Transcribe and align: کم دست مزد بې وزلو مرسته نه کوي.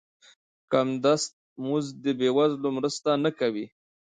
کم 0.71 0.87
دست 1.05 1.31
مزد 1.67 2.05
بې 2.19 2.29
وزلو 2.37 2.69
مرسته 2.77 3.09
نه 3.23 3.31
کوي. 3.39 3.65